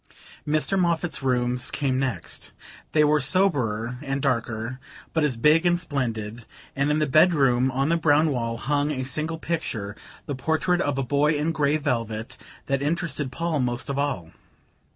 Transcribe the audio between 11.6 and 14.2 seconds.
velvet that interested Paul most of